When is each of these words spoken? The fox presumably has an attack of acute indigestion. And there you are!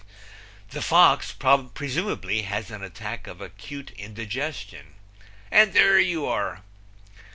The 0.71 0.81
fox 0.81 1.31
presumably 1.31 2.41
has 2.41 2.71
an 2.71 2.83
attack 2.83 3.27
of 3.27 3.39
acute 3.39 3.91
indigestion. 3.99 4.95
And 5.51 5.73
there 5.73 5.99
you 5.99 6.25
are! 6.25 6.63